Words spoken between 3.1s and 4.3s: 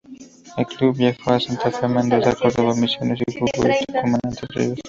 Jujuy, Tucumán,